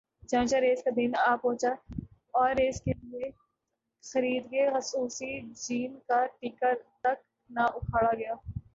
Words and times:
چناچہ 0.29 0.57
race 0.57 0.83
کا 0.83 0.91
دن 0.95 1.11
آپہنچا 1.25 1.71
اور 2.33 2.49
ریس 2.55 2.81
کے 2.81 2.91
لیے 3.01 3.29
خرید 4.03 4.43
گ 4.51 4.69
خصوصی 4.73 5.31
ج 5.57 5.65
کا 6.07 6.19
ٹیکہ 6.39 6.71
تک 7.01 7.17
نا 7.49 7.65
اکھاڑا 7.77 8.13
گیا 8.13 8.33